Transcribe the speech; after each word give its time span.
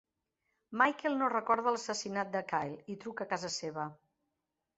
Michael 0.81 1.17
no 1.19 1.27
recorda 1.33 1.73
l'assassinat 1.75 2.33
de 2.37 2.41
Kyle 2.49 2.81
i 2.95 2.97
truca 3.05 3.29
a 3.29 3.33
casa 3.37 3.53
seva. 3.59 3.87